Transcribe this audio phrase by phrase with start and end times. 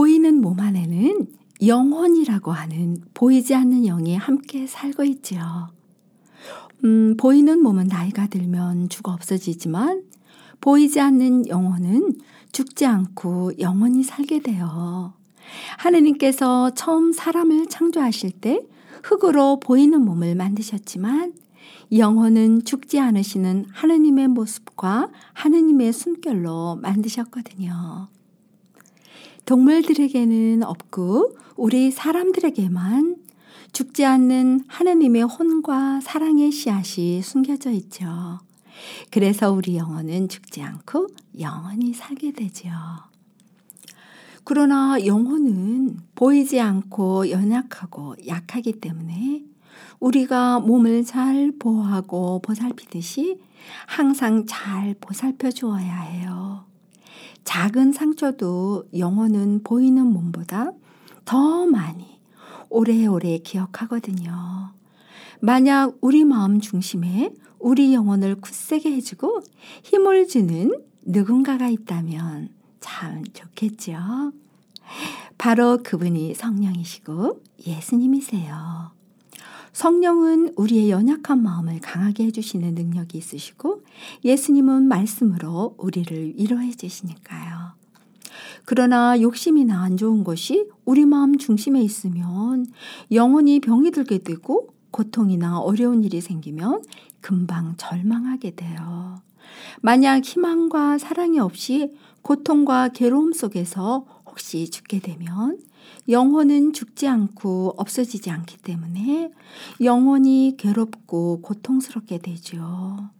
[0.00, 1.26] 보이는 몸 안에는
[1.66, 5.68] 영혼이라고 하는 보이지 않는 영이 함께 살고 있지요.
[6.84, 10.04] 음, 보이는 몸은 나이가 들면 죽어 없어지지만
[10.62, 12.14] 보이지 않는 영혼은
[12.50, 15.12] 죽지 않고 영원히 살게 돼요.
[15.76, 18.62] 하느님께서 처음 사람을 창조하실 때
[19.02, 21.34] 흙으로 보이는 몸을 만드셨지만
[21.92, 28.08] 영혼은 죽지 않으시는 하느님의 모습과 하느님의 숨결로 만드셨거든요.
[29.46, 33.16] 동물들에게는 없고 우리 사람들에게만
[33.72, 38.40] 죽지 않는 하느님의 혼과 사랑의 씨앗이 숨겨져 있죠.
[39.10, 42.72] 그래서 우리 영혼은 죽지 않고 영원히 살게 되지요.
[44.44, 49.44] 그러나 영혼은 보이지 않고 연약하고 약하기 때문에
[50.00, 53.38] 우리가 몸을 잘 보호하고 보살피듯이
[53.86, 56.64] 항상 잘 보살펴 주어야 해요.
[57.44, 60.72] 작은 상처도 영혼은 보이는 몸보다
[61.24, 62.20] 더 많이
[62.68, 64.72] 오래오래 기억하거든요.
[65.40, 69.42] 만약 우리 마음 중심에 우리 영혼을 굳세게 해주고
[69.82, 74.32] 힘을 주는 누군가가 있다면 참 좋겠죠.
[75.38, 78.99] 바로 그분이 성령이시고 예수님이세요.
[79.72, 83.82] 성령은 우리의 연약한 마음을 강하게 해주시는 능력이 있으시고
[84.24, 87.72] 예수님은 말씀으로 우리를 위로해 주시니까요.
[88.64, 92.66] 그러나 욕심이나 안 좋은 것이 우리 마음 중심에 있으면
[93.12, 96.82] 영원히 병이 들게 되고 고통이나 어려운 일이 생기면
[97.20, 99.20] 금방 절망하게 돼요.
[99.80, 105.58] 만약 희망과 사랑이 없이 고통과 괴로움 속에서 혹시 죽게 되면
[106.08, 109.32] 영혼은 죽지 않고 없어지지 않기 때문에
[109.80, 113.10] 영혼이 괴롭고 고통스럽게 되죠.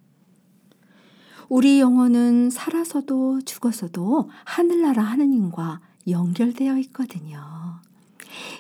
[1.49, 7.41] 우리 영혼은 살아서도 죽어서도 하늘나라 하느님과 연결되어 있거든요.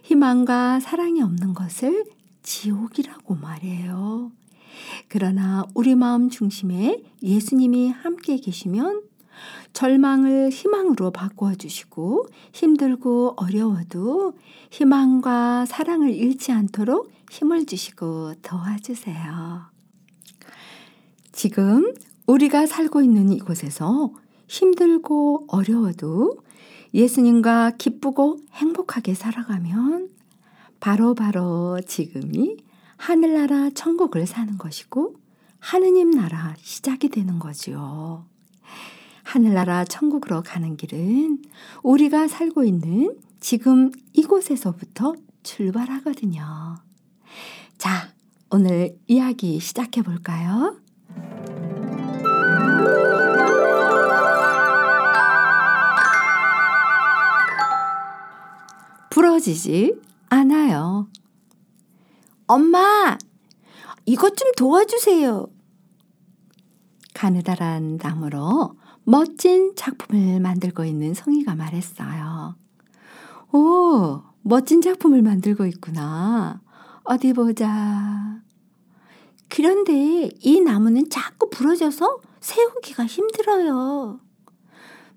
[0.02, 2.04] 희망과 사랑이 없는 것을
[2.42, 4.32] 지옥이라고 말해요.
[5.08, 9.02] 그러나 우리 마음 중심에 예수님이 함께 계시면
[9.72, 14.34] 절망을 희망으로 바꾸어 주시고 힘들고 어려워도
[14.70, 19.62] 희망과 사랑을 잃지 않도록 힘을 주시고 도와주세요.
[21.32, 21.94] 지금
[22.26, 24.12] 우리가 살고 있는 이곳에서
[24.48, 26.38] 힘들고 어려워도
[26.92, 30.10] 예수님과 기쁘고 행복하게 살아가면
[30.80, 32.56] 바로바로 바로 지금이
[32.96, 35.14] 하늘나라 천국을 사는 것이고
[35.58, 38.26] 하느님 나라 시작이 되는 거지요.
[39.30, 41.40] 하늘나라 천국으로 가는 길은
[41.84, 45.14] 우리가 살고 있는 지금 이곳에서부터
[45.44, 46.74] 출발하거든요.
[47.78, 48.12] 자,
[48.50, 50.80] 오늘 이야기 시작해 볼까요?
[59.10, 59.94] 부러지지
[60.28, 61.06] 않아요.
[62.48, 63.16] 엄마,
[64.06, 65.46] 이것 좀 도와주세요.
[67.14, 68.74] 가느다란 나무로
[69.04, 72.54] 멋진 작품을 만들고 있는 성희가 말했어요.
[73.52, 76.60] 오, 멋진 작품을 만들고 있구나.
[77.04, 78.40] 어디 보자.
[79.48, 84.20] 그런데 이 나무는 자꾸 부러져서 세우기가 힘들어요.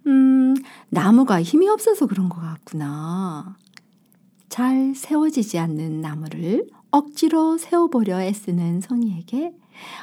[0.07, 0.55] 음,
[0.89, 3.55] 나무가 힘이 없어서 그런 것 같구나.
[4.49, 9.53] 잘 세워지지 않는 나무를 억지로 세워보려 애쓰는 성희에게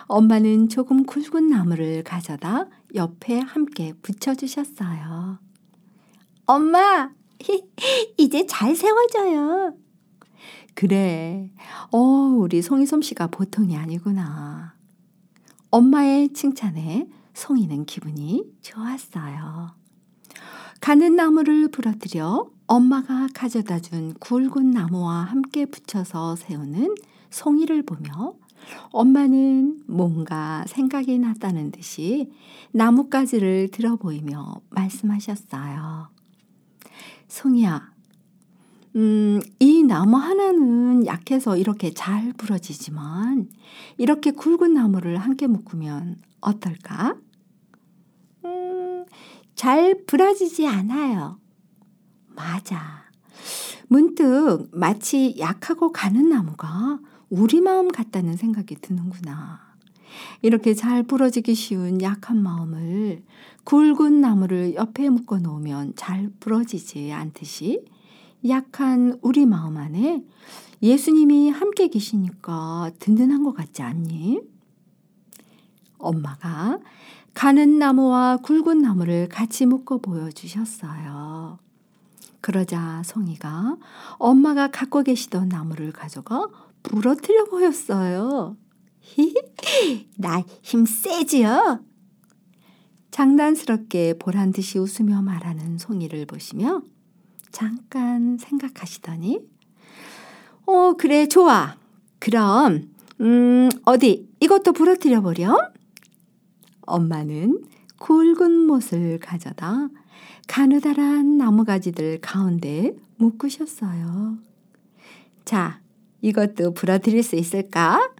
[0.06, 5.38] 엄마는 조금 굵은 나무를 가져다 옆에 함께 붙여주셨어요.
[6.46, 7.10] 엄마,
[8.18, 9.74] 이제 잘 세워져요.
[10.74, 11.50] 그래.
[11.92, 14.74] 어, 우리 송이 솜씨가 보통이 아니구나.
[15.70, 19.74] 엄마의 칭찬에 송이는 기분이 좋았어요.
[20.80, 26.94] 가는 나무를 부러뜨려 엄마가 가져다 준 굵은 나무와 함께 붙여서 세우는
[27.30, 28.34] 송이를 보며
[28.90, 32.30] 엄마는 뭔가 생각이 났다는 듯이
[32.72, 36.08] 나뭇가지를 들어 보이며 말씀하셨어요.
[37.28, 37.92] 송이야,
[38.96, 43.48] 음, 이 나무 하나는 약해서 이렇게 잘 부러지지만
[43.98, 47.16] 이렇게 굵은 나무를 함께 묶으면 어떨까?
[48.44, 49.04] 음,
[49.54, 51.38] 잘 부러지지 않아요.
[52.28, 53.04] 맞아.
[53.88, 56.98] 문득 마치 약하고 가는 나무가
[57.30, 59.60] 우리 마음 같다는 생각이 드는구나.
[60.42, 63.22] 이렇게 잘 부러지기 쉬운 약한 마음을
[63.62, 67.84] 굵은 나무를 옆에 묶어 놓으면 잘 부러지지 않듯이
[68.48, 70.24] 약한 우리 마음 안에
[70.82, 74.40] 예수님이 함께 계시니까 든든한 것 같지 않니?
[75.98, 76.80] 엄마가
[77.32, 81.58] 가는 나무와 굵은 나무를 같이 묶어 보여주셨어요.
[82.40, 83.76] 그러자 송이가
[84.18, 86.48] 엄마가 갖고 계시던 나무를 가져가
[86.82, 88.56] 부러뜨려 보였어요.
[90.18, 91.84] 나 힘 세지요?
[93.10, 96.82] 장난스럽게 보란 듯이 웃으며 말하는 송이를 보시며
[97.50, 99.40] 잠깐 생각하시더니
[100.66, 101.76] 어 그래 좋아
[102.20, 105.56] 그럼 음 어디 이것도 부러뜨려 보렴
[106.82, 107.64] 엄마는
[107.98, 109.88] 굵은 못을 가져다
[110.46, 114.38] 가느다란 나무가지들 가운데 묶으셨어요.
[115.44, 115.80] 자,
[116.22, 118.12] 이것도 부러뜨릴 수 있을까?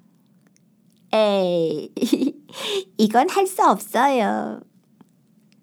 [1.13, 1.93] 에이,
[2.99, 4.61] 이건 할 수 없어요.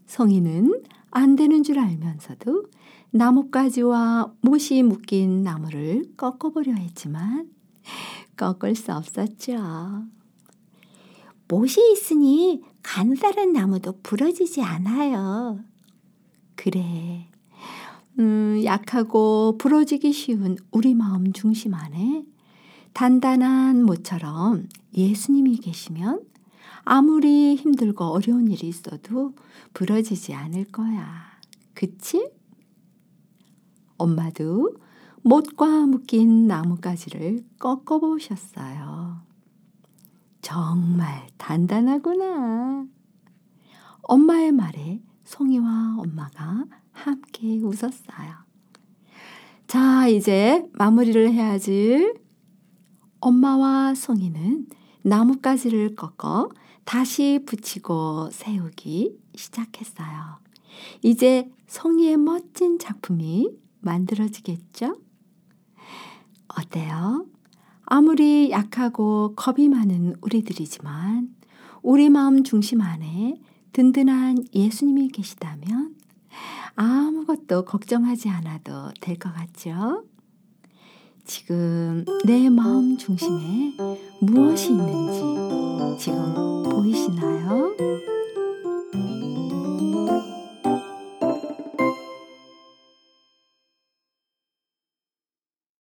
[0.05, 2.65] 송이는 안 되는 줄 알면서도
[3.11, 7.49] 나뭇가지와 못이 묶인 나무를 꺾어보려 했지만
[8.35, 10.03] 꺾을 수 없었죠.
[11.47, 15.59] 못이 있으니 가느다란 나무도 부러지지 않아요.
[16.55, 17.29] 그래.
[18.19, 22.25] 음, 약하고 부러지기 쉬운 우리 마음 중심 안에
[22.93, 26.23] 단단한 모처럼 예수님이 계시면
[26.83, 29.35] 아무리 힘들고 어려운 일이 있어도
[29.73, 31.27] 부러지지 않을 거야.
[31.73, 32.31] 그치?
[33.97, 34.75] 엄마도
[35.21, 39.21] 못과 묶인 나뭇가지를 꺾어보셨어요.
[40.41, 42.85] 정말 단단하구나.
[44.03, 46.65] 엄마의 말에 송이와 엄마가
[46.97, 48.47] 함께 웃었어요.
[49.67, 52.13] 자, 이제 마무리를 해야지.
[53.19, 54.67] 엄마와 송이는
[55.03, 56.49] 나뭇가지를 꺾어
[56.85, 60.39] 다시 붙이고 세우기 시작했어요.
[61.01, 63.49] 이제 송이의 멋진 작품이
[63.81, 64.95] 만들어지겠죠?
[66.47, 67.25] 어때요?
[67.83, 71.35] 아무리 약하고 겁이 많은 우리들이지만
[71.81, 73.39] 우리 마음 중심 안에
[73.73, 75.96] 든든한 예수님이 계시다면
[76.77, 80.03] 아무것도 걱정하지 않아도 될 것 같죠?
[81.25, 83.73] 지금 내 마음 중심에
[84.21, 85.19] 무엇이 있는지
[85.99, 87.75] 지금 보이시나요?